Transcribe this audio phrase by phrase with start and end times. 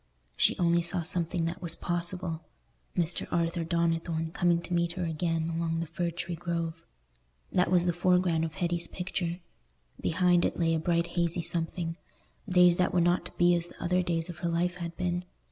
[0.35, 2.41] She only saw something that was possible:
[2.97, 3.27] Mr.
[3.31, 6.83] Arthur Donnithorne coming to meet her again along the Fir tree Grove.
[7.51, 9.41] That was the foreground of Hetty's picture;
[10.01, 14.01] behind it lay a bright hazy something—days that were not to be as the other
[14.01, 15.23] days of her life had been.